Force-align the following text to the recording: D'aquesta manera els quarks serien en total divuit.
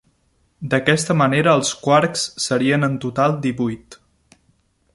D'aquesta 0.71 1.15
manera 1.19 1.53
els 1.59 1.73
quarks 1.83 2.23
serien 2.47 2.87
en 2.89 2.95
total 3.07 3.37
divuit. 3.45 3.99